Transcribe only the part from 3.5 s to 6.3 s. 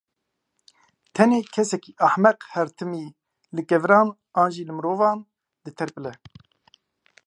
li keviran an jî li mirovan diterpile.